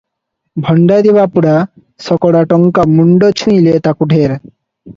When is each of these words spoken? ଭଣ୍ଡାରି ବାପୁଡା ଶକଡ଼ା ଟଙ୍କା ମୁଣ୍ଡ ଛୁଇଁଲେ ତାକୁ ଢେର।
ଭଣ୍ଡାରି 0.67 1.13
ବାପୁଡା 1.17 1.51
ଶକଡ଼ା 2.07 2.43
ଟଙ୍କା 2.55 2.89
ମୁଣ୍ଡ 2.97 3.31
ଛୁଇଁଲେ 3.43 3.79
ତାକୁ 3.89 4.13
ଢେର। 4.15 4.43